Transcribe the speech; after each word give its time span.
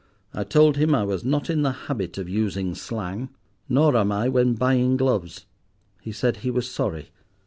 I 0.33 0.43
told 0.43 0.77
him 0.77 0.95
I 0.95 1.03
was 1.03 1.23
not 1.23 1.47
in 1.47 1.61
the 1.61 1.73
habit 1.85 2.17
of 2.17 2.27
using 2.27 2.73
slang. 2.73 3.29
Nor 3.69 3.95
am 3.95 4.11
I 4.11 4.29
when 4.29 4.55
buying 4.55 4.97
gloves. 4.97 5.45
He 6.01 6.11
said 6.11 6.37
he 6.37 6.49
was 6.49 6.67
sorry. 6.67 7.09